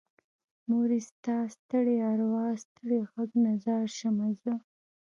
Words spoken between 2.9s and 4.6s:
غږ نه ځار شمه زه